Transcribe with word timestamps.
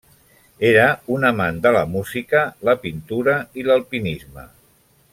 Era 0.69 0.85
un 1.17 1.27
amant 1.29 1.59
de 1.67 1.73
la 1.77 1.83
música, 1.97 2.41
la 2.71 2.75
pintura 2.87 3.39
i 3.63 3.67
l'alpinisme. 3.71 4.51